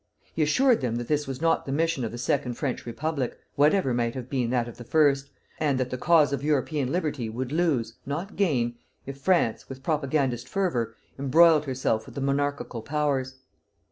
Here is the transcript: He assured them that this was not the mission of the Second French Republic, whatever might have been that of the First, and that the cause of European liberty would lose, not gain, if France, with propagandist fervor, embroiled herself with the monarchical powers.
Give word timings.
He 0.33 0.41
assured 0.41 0.81
them 0.81 0.95
that 0.95 1.07
this 1.07 1.27
was 1.27 1.43
not 1.43 1.67
the 1.67 1.71
mission 1.71 2.03
of 2.03 2.11
the 2.11 2.17
Second 2.17 2.55
French 2.55 2.87
Republic, 2.87 3.37
whatever 3.53 3.93
might 3.93 4.15
have 4.15 4.31
been 4.31 4.49
that 4.49 4.67
of 4.67 4.77
the 4.77 4.83
First, 4.83 5.29
and 5.59 5.79
that 5.79 5.91
the 5.91 5.97
cause 5.99 6.33
of 6.33 6.41
European 6.43 6.91
liberty 6.91 7.29
would 7.29 7.51
lose, 7.51 7.97
not 8.03 8.35
gain, 8.35 8.79
if 9.05 9.19
France, 9.19 9.69
with 9.69 9.83
propagandist 9.83 10.49
fervor, 10.49 10.95
embroiled 11.19 11.65
herself 11.65 12.07
with 12.07 12.15
the 12.15 12.21
monarchical 12.21 12.81
powers. 12.81 13.35